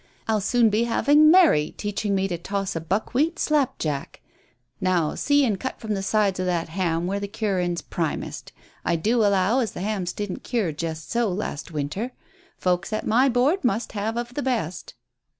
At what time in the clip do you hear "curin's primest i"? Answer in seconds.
7.27-8.95